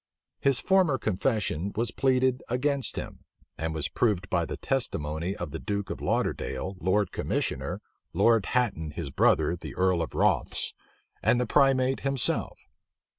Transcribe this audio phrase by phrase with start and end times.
[0.39, 3.23] His former confession was pleaded against him,
[3.55, 8.89] and was proved by the testimony of the duke of Lauderdale, lord commissioner, Lord Hatton
[8.95, 10.73] his brother, the earl of Rothes,
[11.21, 12.67] and the primate himself.